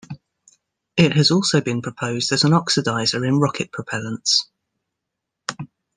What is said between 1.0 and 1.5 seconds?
has